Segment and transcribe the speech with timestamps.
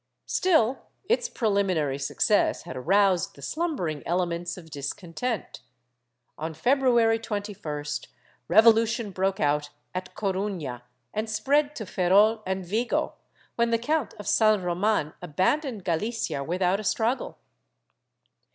[0.25, 5.61] Still, its preliminary success had aroused the slumbering ele ments of discontent.
[6.39, 8.07] On February 21st
[8.47, 10.13] revolution broke out at Chap.
[10.23, 10.83] I] REVOLUTION ACCOMPLISHED 435 Coruna
[11.13, 13.13] and spread to Ferrol and Vigo,
[13.55, 17.37] when the Count of San Roman abandoned Galicia without a struggle.